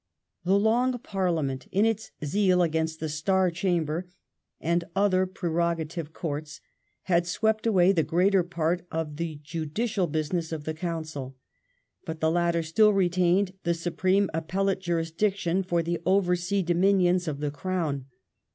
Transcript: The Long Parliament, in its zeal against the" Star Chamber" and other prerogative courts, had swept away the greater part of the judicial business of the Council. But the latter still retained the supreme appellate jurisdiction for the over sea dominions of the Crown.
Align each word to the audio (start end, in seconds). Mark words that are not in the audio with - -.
The 0.43 0.57
Long 0.57 0.97
Parliament, 0.97 1.67
in 1.71 1.85
its 1.85 2.09
zeal 2.25 2.63
against 2.63 2.99
the" 2.99 3.07
Star 3.21 3.51
Chamber" 3.51 4.09
and 4.59 4.83
other 4.95 5.27
prerogative 5.27 6.11
courts, 6.11 6.59
had 7.03 7.27
swept 7.27 7.67
away 7.67 7.91
the 7.91 8.01
greater 8.01 8.41
part 8.41 8.83
of 8.91 9.17
the 9.17 9.39
judicial 9.43 10.07
business 10.07 10.51
of 10.51 10.63
the 10.63 10.73
Council. 10.73 11.37
But 12.03 12.19
the 12.19 12.31
latter 12.31 12.63
still 12.63 12.93
retained 12.93 13.53
the 13.63 13.75
supreme 13.75 14.27
appellate 14.33 14.79
jurisdiction 14.81 15.61
for 15.61 15.83
the 15.83 16.01
over 16.03 16.35
sea 16.35 16.63
dominions 16.63 17.27
of 17.27 17.39
the 17.39 17.51
Crown. 17.51 18.05